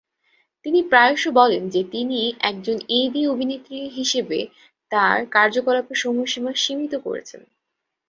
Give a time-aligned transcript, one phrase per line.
[0.65, 2.19] তিনি প্রায়শই বলেন যে, তিনি
[2.41, 4.39] একজন এভি অভিনেত্রী হিসাবে
[4.91, 7.41] তার কার্যকলাপের সময়সীমা সীমিত করছেন।